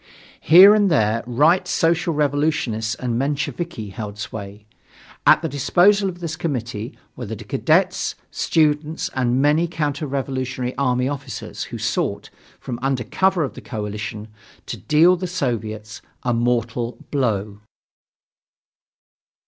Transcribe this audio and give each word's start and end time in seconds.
Here 0.39 0.73
and 0.73 0.89
there 0.89 1.23
Right 1.27 1.67
Social 1.67 2.11
Revolutionists 2.15 2.95
and 2.95 3.19
Mensheviki 3.19 3.89
held 3.89 4.17
sway. 4.17 4.65
At 5.27 5.43
the 5.43 5.47
disposal 5.47 6.09
of 6.09 6.21
this 6.21 6.35
committee 6.35 6.97
were 7.15 7.27
the 7.27 7.35
cadets, 7.35 8.15
students, 8.31 9.11
and 9.13 9.39
many 9.43 9.67
counter 9.67 10.07
revolutionary 10.07 10.75
army 10.75 11.07
officers, 11.07 11.65
who 11.65 11.77
sought, 11.77 12.31
from 12.59 12.79
under 12.81 13.03
cover 13.03 13.43
of 13.43 13.53
the 13.53 13.61
coalitions, 13.61 14.29
to 14.65 14.77
deal 14.77 15.15
the 15.15 15.27
Soviets 15.27 16.01
a 16.23 16.33
mortal 16.33 16.97
blow. 17.11 17.59